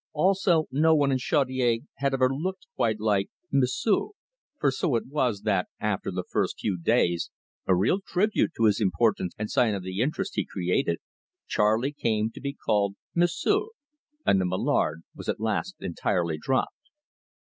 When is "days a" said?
6.75-7.75